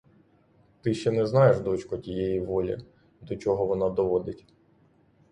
[0.81, 2.77] Ти ще не знаєш, дочко, тієї волі,
[3.21, 4.45] до чого вона доводить.